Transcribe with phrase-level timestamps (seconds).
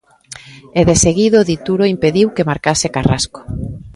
[0.79, 3.41] E deseguido Dituro impediu que marcase Carrasco.